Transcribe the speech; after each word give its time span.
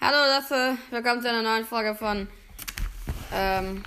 Hallo 0.00 0.16
Lasse, 0.26 0.78
willkommen 0.90 1.20
zu 1.20 1.28
einer 1.28 1.42
neuen 1.42 1.64
Folge 1.64 1.94
von 1.94 2.26
ähm, 3.32 3.82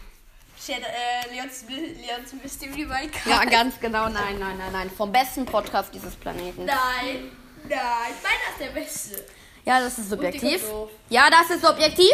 Shadow, 0.59 0.85
äh, 0.85 1.33
Leons, 1.33 1.65
Leons 1.67 2.33
Mystery 2.41 2.85
Minecraft. 2.85 3.27
ja 3.29 3.43
ganz 3.45 3.79
genau 3.79 4.07
nein 4.09 4.37
nein 4.39 4.57
nein 4.57 4.71
nein 4.71 4.89
vom 4.91 5.11
besten 5.11 5.45
Podcast 5.45 5.93
dieses 5.93 6.15
Planeten. 6.15 6.65
Nein, 6.65 7.31
nein, 7.67 8.13
meiner 8.21 8.51
ist 8.51 8.59
der 8.59 8.79
beste. 8.79 9.25
Ja, 9.65 9.79
das 9.79 9.97
ist 9.97 10.09
subjektiv. 10.09 10.63
Ja, 11.09 11.29
das 11.29 11.49
ist 11.49 11.65
subjektiv. 11.65 12.13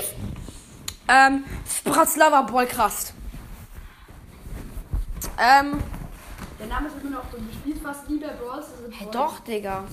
Ähm, 1.07 1.43
Spratzlava 1.67 2.43
Bollkrast. 2.43 3.13
Ähm, 5.39 5.81
Der 6.59 6.67
Name 6.67 6.87
ist 6.87 6.95
immer 7.01 7.17
noch 7.17 7.23
so, 7.31 7.37
du 7.37 7.51
spielst 7.53 7.81
fast 7.81 8.09
nie 8.09 8.19
bei 8.19 8.27
Bros. 8.27 8.65
hey, 8.91 9.07
doch, 9.11 9.39
Digga. 9.39 9.83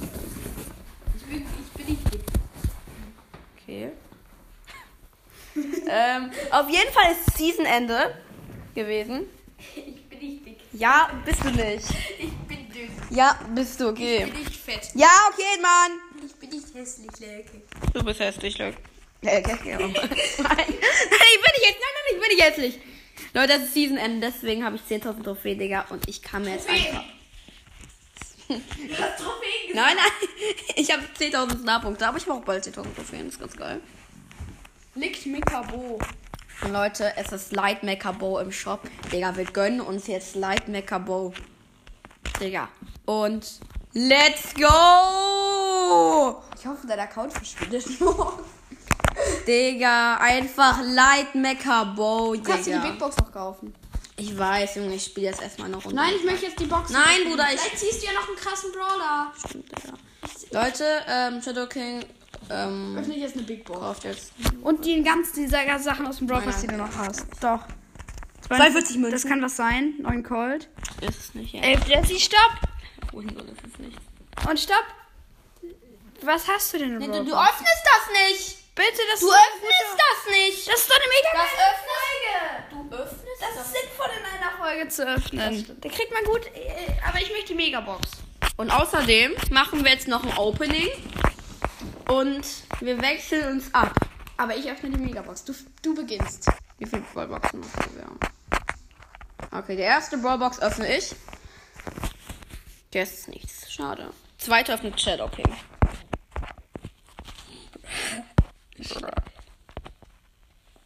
Ich 1.16 1.24
bin, 1.24 1.38
ich 1.42 1.72
bin 1.72 1.86
nicht 1.86 2.14
dick. 2.14 2.20
Okay. 3.62 3.92
ähm, 5.88 6.30
auf 6.50 6.68
jeden 6.68 6.92
Fall 6.92 7.12
ist 7.12 7.36
Seasonende 7.36 8.14
gewesen. 8.74 9.26
Ich 9.74 10.04
bin 10.08 10.18
nicht 10.18 10.46
dick. 10.46 10.58
Ja, 10.72 11.10
bist 11.24 11.42
du 11.44 11.50
nicht. 11.50 11.86
Ich 12.18 12.32
bin 12.48 12.70
dünn. 12.70 12.90
Ja, 13.10 13.38
bist 13.54 13.80
du, 13.80 13.86
Ich 13.86 13.90
okay. 13.90 14.24
bin 14.26 14.40
nicht 14.40 14.56
fett. 14.56 14.90
Ja, 14.94 15.08
okay, 15.30 15.60
Mann. 15.62 15.98
Ich 16.24 16.34
bin 16.34 16.50
nicht 16.50 16.74
hässlich, 16.74 17.10
Lelke. 17.18 17.62
Du 17.92 18.04
bist 18.04 18.20
hässlich, 18.20 18.58
Leute. 18.58 18.76
Ja, 19.22 19.38
okay, 19.38 19.70
ja. 19.70 19.78
nein, 19.78 19.92
nein, 19.92 19.96
ich 19.98 20.38
bin 20.38 21.52
nicht 21.54 21.66
hässlich. 21.66 21.80
Nein, 21.80 21.92
nein, 21.94 22.10
ich 22.10 22.20
bin 22.20 22.36
nicht 22.36 22.42
hässlich. 22.42 22.78
Leute, 23.32 23.48
das 23.48 23.62
ist 23.64 23.74
Seasonende, 23.74 24.30
deswegen 24.30 24.64
habe 24.64 24.76
ich 24.76 24.82
10.000 24.82 25.22
Trophäen, 25.22 25.58
Digga. 25.58 25.86
Und 25.90 26.08
ich 26.08 26.22
kann 26.22 26.42
mir 26.42 26.52
jetzt 26.52 26.68
einfach... 26.68 27.04
Du 28.48 28.54
hast 28.54 29.18
Trophäen 29.18 29.68
gesagt. 29.68 29.74
Nein, 29.74 29.96
nein, 29.96 30.54
ich 30.76 30.92
habe 30.92 31.02
10.000 31.18 31.62
Starpunkte, 31.62 32.06
aber 32.06 32.18
ich 32.18 32.26
brauche 32.26 32.44
bald 32.44 32.64
10.000 32.64 32.94
Trophäen, 32.94 33.24
das 33.24 33.34
ist 33.34 33.40
ganz 33.40 33.56
geil. 33.56 33.80
Liegt 34.96 35.26
Mikabo. 35.26 35.98
Und 36.62 36.72
Leute, 36.72 37.12
es 37.16 37.30
ist 37.32 37.52
Light 37.52 37.82
Mecha 37.82 38.12
Bow 38.12 38.38
im 38.40 38.50
Shop. 38.50 38.80
Digga, 39.12 39.36
wir 39.36 39.44
gönnen 39.44 39.80
uns 39.80 40.06
jetzt 40.06 40.34
Light 40.36 40.68
Mecha 40.68 40.98
Bow. 40.98 41.32
Digga. 42.40 42.68
Und 43.04 43.60
let's 43.92 44.54
go! 44.54 46.42
Ich 46.58 46.66
hoffe, 46.66 46.86
dein 46.88 46.98
Account 47.00 47.32
verschwindet 47.34 48.00
morgen. 48.00 48.42
Digga, 49.46 50.16
einfach 50.16 50.80
Light 50.82 51.32
Bow, 51.94 52.34
Du 52.34 52.42
kannst 52.42 52.66
dir 52.66 52.76
die 52.76 52.80
Big 52.82 52.92
Digga. 52.94 53.06
Box 53.06 53.16
noch 53.18 53.32
kaufen. 53.32 53.74
Ich 54.18 54.36
weiß, 54.36 54.76
Junge, 54.76 54.94
ich 54.94 55.04
spiele 55.04 55.26
jetzt 55.26 55.42
erstmal 55.42 55.68
noch. 55.68 55.84
Nein, 55.92 56.14
ich 56.18 56.24
möchte 56.24 56.46
jetzt 56.46 56.58
die 56.58 56.64
Box. 56.64 56.90
Nein. 56.90 57.02
Bruder, 57.28 57.44
ich- 57.52 57.60
Vielleicht 57.60 57.78
ziehst 57.78 58.02
du 58.02 58.06
ja 58.06 58.12
noch 58.14 58.26
einen 58.26 58.36
krassen 58.38 58.72
Brawler. 58.72 59.32
Leute, 60.52 60.84
ähm, 61.06 61.42
Shadow 61.42 61.66
King, 61.66 62.02
ähm, 62.50 62.96
Öffne 62.98 63.14
ich 63.14 63.22
jetzt 63.22 63.34
eine 63.36 63.42
Big 63.44 63.64
Box. 63.64 63.78
kauft 63.80 64.04
jetzt. 64.04 64.32
Und 64.62 64.84
die 64.84 65.02
ganz 65.02 65.32
dieser 65.32 65.78
Sachen 65.78 66.06
aus 66.06 66.18
dem 66.18 66.26
Pass, 66.26 66.60
die 66.60 66.66
du 66.68 66.76
noch 66.76 66.94
hast. 66.96 67.26
Doch. 67.42 67.60
42 68.48 68.96
Münzen. 68.98 69.12
Das 69.12 69.26
kann 69.26 69.42
was 69.42 69.56
sein. 69.56 69.94
9 70.00 70.22
Cold. 70.22 70.68
Ist 71.00 71.18
es 71.18 71.34
nicht, 71.34 71.52
ja. 71.54 71.62
11 71.62 71.88
Jesse, 71.88 72.18
stopp! 72.20 72.52
Wohin 73.12 73.34
soll 73.34 73.44
es 73.48 73.56
jetzt 73.64 73.78
nicht? 73.80 73.98
Und 74.48 74.60
stopp! 74.60 74.84
Was 76.22 76.48
hast 76.48 76.72
du 76.72 76.78
denn 76.78 76.94
im 76.94 77.00
Du, 77.00 77.06
Brawl 77.08 77.24
du 77.24 77.32
Pass? 77.32 77.48
öffnest 77.50 77.82
das 77.84 78.30
nicht! 78.30 78.74
Bitte, 78.74 79.00
das 79.10 79.20
Du 79.20 79.26
öffnest 79.28 79.96
das 79.96 80.34
nicht! 80.34 80.68
Das 80.68 80.80
ist 80.80 80.90
doch 80.90 80.96
eine 80.96 81.08
mega 81.08 81.28
Das 81.32 81.52
öffnest 81.70 82.72
du. 82.72 82.94
öffnest 82.94 83.40
Das 83.40 83.66
ist 83.66 83.72
sinnvoll 83.74 84.10
in 84.18 84.24
einer 84.38 84.56
Folge 84.58 84.88
zu 84.88 85.06
öffnen. 85.06 85.80
Da 85.80 85.88
kriegt 85.88 86.12
man 86.12 86.24
gut. 86.24 86.46
äh, 86.54 86.92
Aber 87.08 87.20
ich 87.20 87.30
möchte 87.30 87.48
die 87.48 87.54
Megabox. 87.54 88.10
Und 88.58 88.70
außerdem 88.70 89.32
machen 89.50 89.84
wir 89.84 89.92
jetzt 89.92 90.08
noch 90.08 90.22
ein 90.24 90.36
Opening. 90.38 90.88
Und 92.08 92.46
wir 92.80 93.00
wechseln 93.00 93.52
uns 93.52 93.72
ab. 93.74 93.94
Aber 94.36 94.56
ich 94.56 94.70
öffne 94.70 94.90
die 94.90 94.98
Megabox. 94.98 95.44
Du, 95.44 95.54
du 95.82 95.94
beginnst. 95.94 96.50
Wie 96.78 96.86
viele 96.86 97.02
Ballboxen 97.14 97.60
noch 97.60 97.68
wir 97.94 98.04
haben? 98.04 98.20
Okay, 99.50 99.76
die 99.76 99.82
erste 99.82 100.18
Ballbox 100.18 100.60
öffne 100.60 100.94
ich. 100.96 101.14
Der 102.92 103.02
ist 103.02 103.28
nichts. 103.28 103.72
Schade. 103.72 104.12
Zweite 104.38 104.74
öffnet 104.74 105.00
Shadow 105.00 105.28
King. 105.28 105.52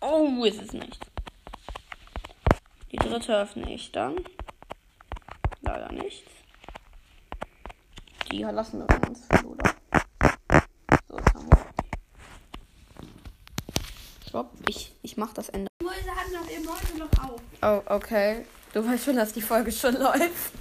Oh, 0.01 0.45
ist 0.45 0.63
es 0.63 0.73
nicht. 0.73 1.07
Die 2.91 2.97
dritte 2.97 3.37
öffne 3.37 3.73
ich 3.73 3.93
dann. 3.93 4.17
Leider 5.61 5.93
nicht. 5.93 6.25
Die 8.31 8.43
lassen 8.43 8.79
wir 8.81 9.09
uns, 9.09 9.29
oder? 9.45 9.75
So, 11.09 11.19
jetzt 11.19 11.35
haben 11.35 11.49
wir. 11.51 11.67
Stopp, 14.31 14.53
ich, 14.69 14.93
ich 15.03 15.17
mach 15.17 15.33
das 15.35 15.49
Ende. 15.49 15.67
Mäuse 15.83 16.09
hat 16.15 16.31
noch 16.33 16.49
ihr 16.49 16.61
Mäuse 16.61 16.97
noch 16.97 17.11
auf. 17.31 17.41
Oh, 17.63 17.83
okay. 17.93 18.47
Du 18.73 18.87
weißt 18.87 19.07
schon, 19.07 19.17
dass 19.17 19.33
die 19.33 19.43
Folge 19.43 19.73
schon 19.73 19.95
läuft. 20.01 20.53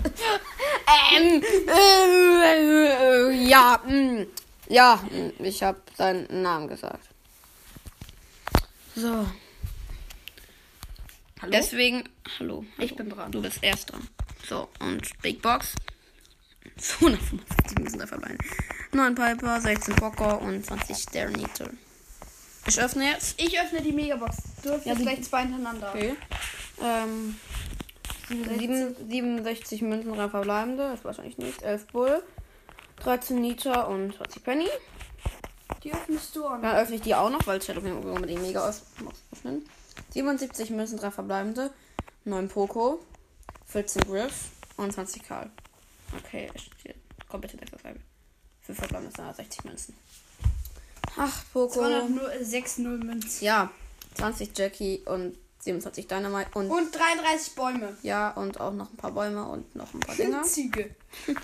ähm, 1.15 1.43
äh, 1.67 3.29
äh, 3.29 3.47
ja, 3.47 3.79
mh, 3.85 4.25
ja, 4.69 4.99
mh, 5.11 5.45
ich 5.45 5.61
habe 5.61 5.79
seinen 5.95 6.41
Namen 6.41 6.67
gesagt. 6.67 7.07
So. 8.95 9.27
Hallo? 11.39 11.51
Deswegen, 11.51 12.09
hallo, 12.39 12.65
Ich 12.79 12.89
hallo. 12.91 12.95
bin 12.95 13.09
dran. 13.11 13.31
Du 13.31 13.39
bist 13.43 13.59
erst 13.61 13.91
dran. 13.91 14.07
So, 14.47 14.67
und 14.79 15.07
Big 15.21 15.43
Box. 15.43 15.75
265 16.75 17.77
müssen 17.77 17.99
da 17.99 18.07
verbleiben. 18.07 18.39
9 18.93 19.13
Piper, 19.13 19.61
16 19.61 19.95
Poker 19.95 20.41
und 20.41 20.65
20 20.65 21.05
Darnito. 21.07 21.65
Ich 22.69 22.79
öffne 22.81 23.05
jetzt. 23.09 23.41
Ich 23.41 23.59
öffne 23.59 23.81
die 23.81 23.91
Megabox. 23.91 24.37
Du 24.63 24.69
öffnest 24.69 24.85
Ja, 24.85 24.93
gleich 24.95 25.23
zwei 25.23 25.41
hintereinander. 25.41 25.89
Okay. 25.89 26.15
Ähm, 26.81 27.35
7, 28.29 28.95
67 29.09 29.81
Münzen, 29.81 30.13
3 30.13 30.29
verbleibende. 30.29 30.83
Das 30.83 30.99
ist 30.99 31.05
wahrscheinlich 31.05 31.37
nicht. 31.39 31.61
11 31.63 31.87
Bull. 31.87 32.21
13 32.97 33.41
Nita 33.41 33.83
und 33.83 34.15
20 34.15 34.43
Penny. 34.43 34.67
Die 35.83 35.93
öffnest 35.93 36.35
du 36.35 36.45
an. 36.45 36.61
Dann 36.61 36.75
öffne 36.75 36.95
ich 36.97 37.01
die 37.01 37.15
auch 37.15 37.29
noch, 37.29 37.45
weil 37.47 37.61
Shadow 37.61 37.81
King 37.81 38.03
unbedingt 38.03 38.41
mega 38.41 38.67
öff- 38.69 38.81
muss 39.03 39.23
öffnen. 39.31 39.65
77 40.11 40.69
Münzen, 40.69 40.99
3 40.99 41.09
verbleibende. 41.11 41.71
9 42.25 42.47
Poco. 42.49 42.99
14 43.65 44.03
Griff 44.03 44.49
und 44.77 44.91
20 44.93 45.23
Karl. 45.23 45.49
Okay, 46.23 46.51
steht 46.79 46.95
komplette 47.27 47.57
Deckverfall. 47.57 47.95
5 48.61 48.77
verbleibende 48.77 49.15
sind 49.15 49.35
60 49.35 49.63
Münzen. 49.63 49.95
Ach, 51.17 51.43
Poco. 51.53 51.73
206 51.73 52.77
0 52.79 52.97
Münzen. 52.99 53.45
Ja, 53.45 53.71
20 54.15 54.57
Jackie 54.57 55.01
und 55.05 55.37
27 55.59 56.07
Dynamite 56.07 56.49
und 56.53 56.69
Und 56.69 56.95
33 56.95 57.55
Bäume. 57.55 57.97
Ja, 58.01 58.31
und 58.31 58.59
auch 58.59 58.71
noch 58.71 58.89
ein 58.91 58.97
paar 58.97 59.11
Bäume 59.11 59.45
und 59.45 59.75
noch 59.75 59.93
ein 59.93 59.99
paar 59.99 60.15
Dinger. 60.15 60.43
Züge. 60.43 60.95
Und 61.27 61.37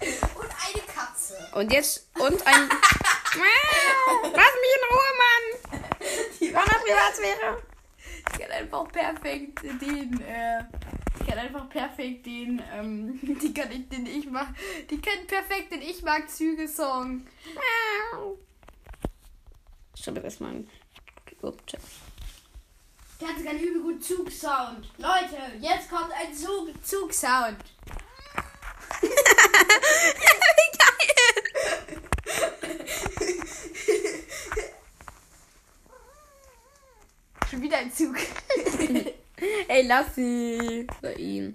eine 0.00 0.82
Katze. 0.86 1.36
Und 1.54 1.72
jetzt. 1.72 2.06
Und 2.14 2.46
ein. 2.46 2.68
Lass 4.22 4.32
mich 4.32 4.74
in 4.76 4.84
Ruhe, 4.90 5.12
Mann! 5.20 5.44
Die 6.40 6.48
Privatsphäre! 6.48 7.62
Ich 8.32 8.38
kann 8.38 8.50
einfach 8.50 8.88
perfekt 8.88 9.62
den, 9.62 10.20
äh, 10.22 10.64
ich 11.20 11.26
kann 11.26 11.38
einfach 11.38 11.68
perfekt 11.68 12.26
den, 12.26 12.62
ähm, 12.72 13.18
die 13.42 13.52
kann 13.54 13.70
ich, 13.70 13.88
den 13.88 14.06
ich 14.06 14.26
mag, 14.26 14.48
die 14.88 15.00
kann 15.00 15.26
perfekt 15.26 15.72
den 15.72 15.82
Ich 15.82 16.02
mag 16.02 16.28
Züge 16.30 16.66
Song. 16.68 17.26
Ich 19.94 20.06
habe 20.06 20.16
jetzt 20.16 20.24
erstmal 20.24 20.50
einen 20.50 20.70
Club-Chat. 21.26 21.80
Der 23.20 23.28
hat 23.28 23.36
sogar 23.36 23.52
einen 23.52 23.62
übel 23.62 23.82
guten 23.82 24.00
Zugsound. 24.00 24.90
Leute, 24.96 25.36
jetzt 25.60 25.90
kommt 25.90 26.10
ein 26.12 26.34
Zug, 26.34 26.72
Zugsound. 26.82 27.58
Schon 37.50 37.62
wieder 37.62 37.78
ein 37.78 37.92
Zug. 37.92 38.16
Ey, 39.80 39.86
lass 39.86 40.14
sie! 40.14 40.86
Oder 41.00 41.18
ihn. 41.18 41.52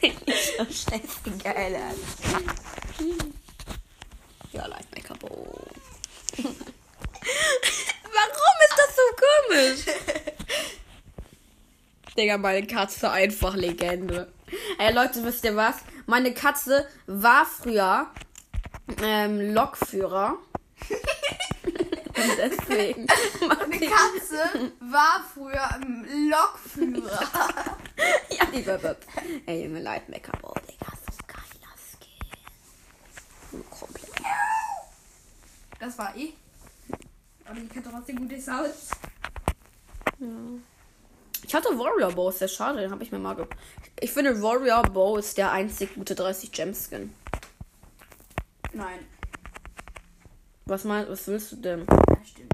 so 0.00 0.64
scheiße 0.64 1.36
geil 1.42 1.74
an. 1.74 1.96
Ja, 4.52 4.66
Light 4.66 4.86
Make-up. 4.94 5.24
Oh. 5.24 5.66
Warum 6.36 6.56
ist 8.62 8.76
das 8.76 8.94
so 8.94 9.02
komisch? 9.24 9.86
Digga, 12.16 12.38
meine 12.38 12.64
Katze 12.68 13.10
einfach 13.10 13.56
Legende. 13.56 14.32
Ey, 14.78 14.92
Leute, 14.92 15.24
wisst 15.24 15.42
ihr 15.44 15.56
was? 15.56 15.78
Meine 16.06 16.32
Katze 16.32 16.86
war 17.08 17.44
früher 17.44 18.06
ähm, 19.02 19.52
Lokführer. 19.52 20.38
Und 22.16 22.38
deswegen 22.38 23.06
macht 23.46 23.60
Eine 23.64 23.78
sie- 23.78 23.86
Katze 23.86 24.72
war 24.80 25.24
früher 25.34 25.70
ein 25.74 26.06
Lokführer. 26.30 27.20
Ja, 28.30 28.44
dieser 28.46 28.78
Satz. 28.78 29.04
Ey, 29.46 29.66
mir 29.68 29.80
leid, 29.80 30.08
Make-up. 30.10 30.38
Oh, 30.42 30.52
Digga, 30.68 30.92
so 31.10 31.16
geiler 31.26 31.72
Skin. 31.78 33.64
Komplett 33.70 34.10
Das 35.80 35.96
war 35.98 36.14
ich. 36.14 36.34
Aber 37.46 37.54
die 37.58 37.66
kann 37.68 37.82
trotzdem 37.84 38.16
gute 38.16 38.38
Sounds. 38.40 38.90
Ich 41.42 41.54
hatte 41.54 41.68
Warrior 41.78 42.12
Bow, 42.12 42.28
ist 42.28 42.40
sehr 42.40 42.48
schade, 42.48 42.80
den 42.80 42.90
habe 42.90 43.02
ich 43.02 43.12
mir 43.12 43.18
mal 43.18 43.34
ge 43.36 43.46
Ich 44.00 44.12
finde 44.12 44.42
Warrior 44.42 44.82
Bow 44.82 45.16
ist 45.16 45.38
der 45.38 45.52
einzig 45.52 45.94
gute 45.94 46.14
30 46.14 46.52
Gem 46.52 46.74
Skin. 46.74 47.14
Nein. 48.74 48.98
Was 50.68 50.82
meinst 50.82 51.10
was 51.10 51.26
willst 51.28 51.52
du 51.52 51.56
denn? 51.56 51.86
Ja, 51.88 52.24
stimmt. 52.24 52.52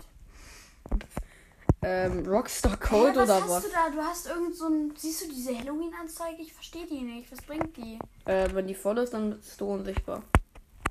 Ähm, 1.80 2.26
Rockstar 2.26 2.72
Hä, 2.72 2.76
Code 2.78 3.16
was 3.16 3.24
oder 3.30 3.34
hast 3.42 3.48
was? 3.48 3.62
du 3.64 3.70
da? 3.70 3.88
Du 3.90 4.02
hast 4.02 4.26
irgend 4.26 4.54
so 4.54 4.68
ein. 4.68 4.92
Siehst 4.96 5.22
du 5.22 5.28
diese 5.28 5.58
Halloween-Anzeige? 5.58 6.42
Ich 6.42 6.52
verstehe 6.52 6.86
die 6.86 7.00
nicht. 7.00 7.32
Was 7.32 7.40
bringt 7.40 7.74
die? 7.76 7.98
Äh, 8.26 8.48
wenn 8.52 8.66
die 8.66 8.74
voll 8.74 8.98
ist, 8.98 9.14
dann 9.14 9.30
bist 9.30 9.58
du 9.60 9.66
unsichtbar. 9.66 10.22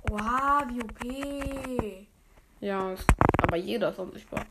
Wow, 0.09 0.63
wie 0.69 0.81
OP. 0.81 2.07
Ja, 2.59 2.95
aber 3.43 3.57
jeder 3.57 3.91
ist 3.91 3.99
unsichtbar. 3.99 4.45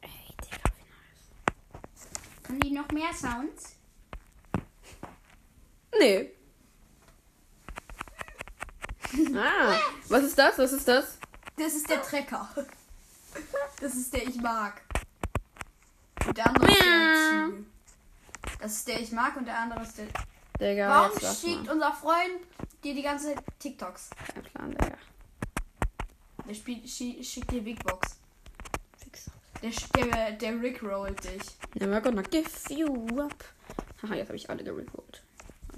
Ey, 0.00 0.08
Digga, 0.44 0.62
wie 2.46 2.48
Haben 2.48 2.60
die 2.60 2.70
noch 2.70 2.88
mehr 2.92 3.12
Sounds? 3.12 3.76
nice. 5.92 5.98
Nee. 5.98 6.37
Ah, 9.38 9.78
was 10.08 10.22
ist 10.24 10.38
das? 10.38 10.58
Was 10.58 10.72
ist 10.72 10.88
das? 10.88 11.18
Das 11.56 11.74
ist 11.74 11.88
der 11.88 12.02
Trecker. 12.02 12.48
Das 13.80 13.94
ist 13.94 14.12
der 14.12 14.26
ich 14.26 14.36
mag. 14.40 14.80
Und 16.26 16.36
der 16.36 16.46
andere 16.46 16.66
ist 16.70 16.80
der 16.80 17.48
Ziel. 17.50 17.66
Das 18.60 18.72
ist 18.72 18.88
der 18.88 19.00
ich 19.00 19.12
mag 19.12 19.36
und 19.36 19.44
der 19.46 19.58
andere 19.58 19.82
ist 19.82 19.98
der. 19.98 20.06
Digga, 20.60 20.88
Warum 20.88 21.18
schickt 21.20 21.66
mal. 21.66 21.72
unser 21.74 21.92
Freund 21.92 22.40
dir 22.82 22.94
die 22.94 23.02
ganze 23.02 23.34
Zeit 23.34 23.44
TikToks? 23.60 24.10
Kein 24.34 24.42
Plan, 24.42 24.70
Digga. 24.72 24.98
Der 26.48 26.54
spielt, 26.54 26.84
schi- 26.86 27.22
schickt 27.22 27.50
dir 27.52 27.62
Big 27.62 27.82
Box. 27.84 28.16
Der, 29.62 29.70
der, 30.04 30.32
der 30.32 30.62
Rickrollt 30.62 31.22
dich. 31.24 31.42
Never 31.74 32.00
gonna 32.00 32.22
give 32.22 32.48
you 32.70 33.06
up. 33.20 33.44
Haha, 34.02 34.14
jetzt 34.14 34.28
habe 34.28 34.36
ich 34.36 34.48
alle 34.48 34.62
gerickrollt. 34.62 35.22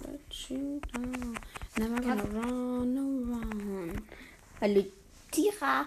Let 0.04 0.32
you 0.48 0.80
down. 0.92 1.38
Never 1.76 2.00
gonna 2.00 2.22
run 2.22 2.98
around. 2.98 4.02
Hallo, 4.60 4.84
Tira. 5.30 5.86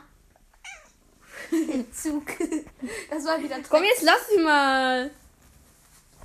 Zug. 1.93 2.23
Das 3.07 3.23
war 3.23 3.39
wieder 3.43 3.57
Komm, 3.69 3.83
jetzt 3.83 4.01
lass 4.01 4.27
sie 4.27 4.41
mal. 4.41 5.11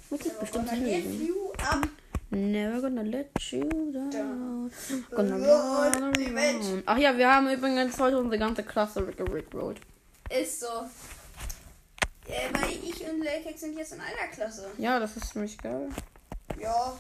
Muss 0.09 0.21
ich 0.25 0.33
bestimmt 0.33 0.73
lügen. 0.73 1.27
you 1.27 1.53
up. 1.59 1.87
Never 2.31 2.81
gonna 2.81 3.03
let 3.03 3.31
you 3.51 3.69
down. 3.93 4.73
Gonna 5.11 5.37
around. 5.37 6.83
Ach 6.87 6.97
ja, 6.97 7.15
wir 7.19 7.31
haben 7.31 7.51
übrigens 7.51 7.99
heute 7.99 8.19
unsere 8.19 8.39
ganze 8.39 8.63
Klasse 8.63 9.05
gerickrollt. 9.05 9.81
Ist 10.31 10.61
so. 10.61 10.67
Ja, 12.27 12.49
weil 12.53 12.71
ich 12.83 13.07
und 13.07 13.21
Lelkex 13.21 13.61
sind 13.61 13.77
jetzt 13.77 13.93
in 13.93 14.01
einer 14.01 14.29
Klasse. 14.33 14.71
Ja, 14.79 14.99
das 14.99 15.19
ist 15.19 15.33
ziemlich 15.33 15.59
geil. 15.59 15.91
Ja, 16.59 16.99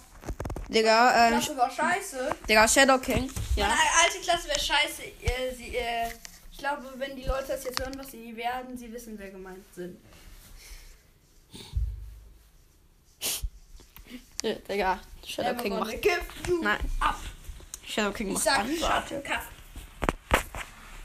Digga, 0.68 1.28
ähm, 1.28 1.32
Klasse 1.40 1.56
war 1.56 1.70
scheiße. 1.70 2.30
Digga, 2.48 2.68
Shadow 2.68 2.98
King. 2.98 3.30
Ja. 3.56 3.68
Meine 3.68 3.80
alte 4.04 4.18
Klasse 4.20 4.48
wäre 4.48 4.60
scheiße. 4.60 5.02
Äh, 5.02 5.54
sie, 5.54 5.74
äh, 5.76 6.08
ich 6.52 6.58
glaube, 6.58 6.82
wenn 6.96 7.16
die 7.16 7.24
Leute 7.24 7.48
das 7.48 7.64
jetzt 7.64 7.80
hören, 7.80 7.94
was 7.98 8.10
sie 8.10 8.36
werden, 8.36 8.76
sie 8.76 8.92
wissen, 8.92 9.18
wer 9.18 9.30
gemeint 9.30 9.64
sind. 9.74 9.98
Ja, 14.42 14.54
Digga, 14.54 15.00
Shadow 15.26 15.50
Never 15.50 15.62
King 15.62 15.78
macht. 15.78 15.94
Nein. 16.62 16.78
up. 17.00 17.16
Shadow 17.86 18.12
King 18.12 18.28
Ich 18.28 18.34
macht 18.34 18.44
sag 18.44 18.58
Ansage. 18.60 19.22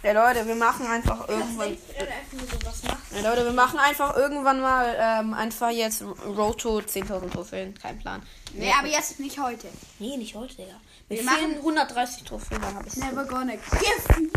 Ja, 0.03 0.11
Leute, 0.11 0.45
wir 0.45 0.55
machen 0.55 0.85
einfach 0.85 1.27
irgendwann. 1.29 1.71
nicht 1.71 1.81
einfach 1.97 2.33
nur 2.33 2.47
sowas 2.61 2.83
machen. 2.83 3.01
Ja, 3.15 3.29
Leute, 3.29 3.45
wir 3.45 3.53
machen 3.53 3.79
einfach 3.79 4.15
irgendwann 4.17 4.59
mal 4.59 4.95
ähm, 4.99 5.33
einfach 5.33 5.69
jetzt 5.69 6.01
Road 6.01 6.59
to 6.59 6.79
10.000 6.79 7.31
Trophäen. 7.31 7.73
Kein 7.79 7.97
Plan. 7.99 8.21
Nee, 8.53 8.71
aber 8.77 8.87
jetzt 8.89 9.19
nicht 9.21 9.39
heute. 9.39 9.67
Nee, 9.99 10.17
nicht 10.17 10.35
heute, 10.35 10.55
Digga. 10.55 10.75
Wir, 11.07 11.17
Wir 11.19 11.23
machen- 11.23 11.55
130 11.57 12.23
Trophäen, 12.23 12.61
dann 12.61 12.75
hab 12.75 12.85
ich's. 12.85 12.97
Never 12.97 13.23
gonna 13.25 13.53
give 13.55 13.77
you 14.19 14.29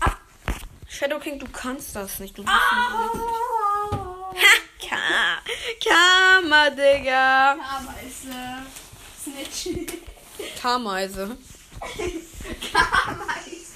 up. 0.00 0.16
Shadow 0.88 1.18
King, 1.20 1.38
du 1.38 1.46
kannst 1.48 1.94
das 1.94 2.18
nicht. 2.18 2.36
Du 2.36 2.42
bist 2.42 2.54
Ah. 2.54 3.08
Ha, 4.34 4.88
Ka 4.88 4.96
Karma, 5.84 6.70
Digga. 6.70 7.52
Aber 7.52 7.94
ist 8.06 8.24
äh, 8.26 8.62
Snitch. 9.22 9.68
Karmeise. 10.60 11.36
Aber 11.80 11.96
ist 13.46 13.74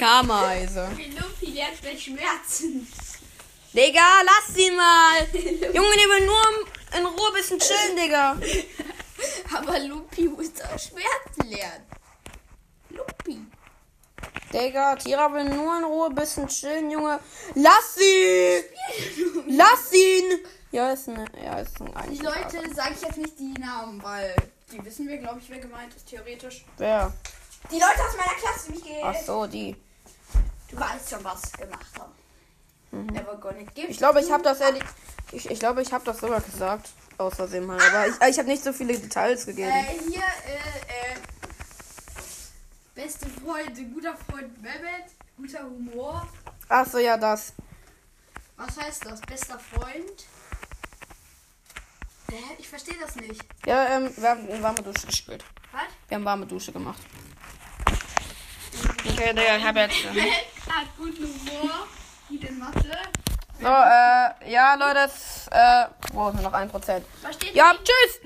Karmeise. 0.00 0.88
wie 0.96 1.10
Luffy 1.10 1.52
lernt 1.52 1.82
mit 1.82 2.00
Schmerzen. 2.00 2.88
Digga, 3.74 4.22
lass 4.24 4.54
sie 4.54 4.70
mal. 4.70 5.20
Junge, 5.32 5.94
die 5.94 6.08
will 6.08 6.26
nur 6.26 6.98
in 6.98 7.04
Ruhe 7.04 7.32
bisschen 7.34 7.58
chillen, 7.58 7.96
Digga. 7.96 8.36
Aber 9.56 9.78
Luffy 9.80 10.22
muss 10.22 10.54
da 10.54 10.78
Schmerzen 10.78 11.50
lernen. 11.50 11.84
Luffy. 12.88 13.40
Digga, 14.52 14.96
Tira 14.96 15.30
will 15.34 15.44
nur 15.44 15.76
in 15.76 15.84
Ruhe 15.84 16.10
bisschen 16.10 16.48
chillen, 16.48 16.90
Junge. 16.90 17.20
Lass 17.54 17.96
sie! 17.96 18.64
Lass 19.48 19.92
ihn! 19.92 20.40
Ja, 20.72 20.92
ist 20.92 21.08
ein, 21.08 21.28
ja, 21.44 21.58
ist 21.58 21.78
ein 21.80 21.92
Die. 22.10 22.18
Leute 22.18 22.74
sage 22.74 22.94
ich 22.94 23.02
jetzt 23.02 23.18
nicht 23.18 23.38
die 23.38 23.52
Namen, 23.60 24.02
weil 24.02 24.34
die 24.72 24.82
wissen 24.82 25.06
wir, 25.08 25.18
glaube 25.18 25.40
ich, 25.40 25.50
wer 25.50 25.58
gemeint 25.58 25.94
ist, 25.94 26.08
theoretisch. 26.08 26.64
Wer? 26.78 27.12
Die 27.70 27.78
Leute 27.78 28.02
aus 28.08 28.16
meiner 28.16 28.38
Klasse, 28.40 28.66
die 28.68 28.72
mich 28.72 28.84
ge 28.84 29.02
Ach 29.02 29.14
so, 29.14 29.46
die. 29.46 29.76
Du 30.70 30.78
weißt 30.78 31.10
schon, 31.10 31.24
was 31.24 31.42
sie 31.42 31.58
gemacht 31.58 31.98
haben. 31.98 32.12
Never 33.12 33.36
gonna 33.36 33.62
give 33.74 33.88
Ich 33.88 33.98
glaube, 33.98 34.20
ich 34.20 34.30
habe 34.30 34.42
das 34.42 34.60
ehrlich. 34.60 34.82
Ich, 35.32 35.50
ich 35.50 35.58
glaube, 35.58 35.82
ich 35.82 35.92
habe 35.92 36.04
das 36.04 36.18
sogar 36.18 36.40
gesagt. 36.40 36.90
Aus 37.18 37.34
Versehen 37.34 37.66
mal. 37.66 37.78
Aber 37.80 38.06
ich, 38.06 38.14
ich 38.14 38.38
habe 38.38 38.48
nicht 38.48 38.64
so 38.64 38.72
viele 38.72 38.98
Details 38.98 39.46
gegeben. 39.46 39.70
Äh, 39.70 39.98
hier, 40.08 40.22
äh, 40.22 41.12
äh, 41.12 41.16
beste 42.94 43.28
Freunde, 43.28 43.84
guter 43.84 44.16
Freund 44.16 44.60
Mehmet, 44.62 45.10
guter 45.36 45.64
Humor. 45.64 46.26
Ach 46.68 46.86
so, 46.86 46.98
ja, 46.98 47.16
das. 47.16 47.52
Was 48.56 48.76
heißt 48.78 49.04
das? 49.06 49.20
Bester 49.20 49.58
Freund? 49.58 50.26
Hä? 52.30 52.36
Ich 52.58 52.68
verstehe 52.68 52.96
das 53.00 53.16
nicht. 53.16 53.42
Ja, 53.66 53.96
ähm, 53.96 54.10
wir 54.16 54.30
haben 54.30 54.48
eine 54.48 54.62
warme 54.62 54.82
Dusche 54.82 55.06
gespielt. 55.06 55.44
Was? 55.72 55.82
Wir 56.08 56.16
haben 56.16 56.24
warme 56.24 56.46
Dusche 56.46 56.72
gemacht. 56.72 57.00
Okay, 59.04 59.32
Digga, 59.34 59.56
ich 59.56 59.64
habe 59.64 59.80
jetzt. 59.80 60.04
Hat 60.68 60.86
guten 60.96 61.24
Humor, 61.24 61.86
gut 62.28 62.44
in 62.44 62.58
Mathe. 62.58 62.96
So, 63.60 63.66
äh, 63.66 64.50
ja, 64.50 64.74
Leute, 64.74 65.10
äh, 65.50 65.84
wo 66.12 66.28
ist 66.28 66.40
noch 66.42 66.52
ein 66.52 66.68
Prozent? 66.70 67.04
Ja, 67.52 67.74
tschüss! 67.74 68.20